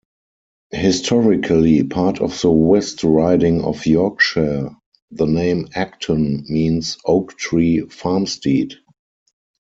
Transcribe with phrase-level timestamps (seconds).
[0.71, 4.75] Historically part of the West Riding of Yorkshire,
[5.11, 8.73] the name "Ackton" means "oak-tree farmstead".